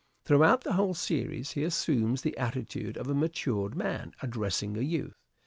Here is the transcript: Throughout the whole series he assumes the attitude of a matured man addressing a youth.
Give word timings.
Throughout 0.25 0.61
the 0.63 0.73
whole 0.73 0.95
series 0.95 1.51
he 1.51 1.63
assumes 1.63 2.23
the 2.23 2.35
attitude 2.35 2.97
of 2.97 3.07
a 3.07 3.13
matured 3.13 3.75
man 3.75 4.15
addressing 4.23 4.75
a 4.75 4.81
youth. 4.81 5.21